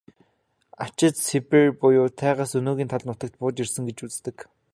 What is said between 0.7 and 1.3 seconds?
Анчид